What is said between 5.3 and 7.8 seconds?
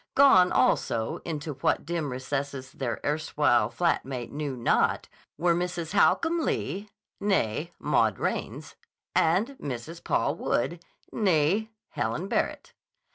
were Mrs. Holcomb Lee, née